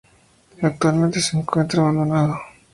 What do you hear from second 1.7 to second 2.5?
abandonado.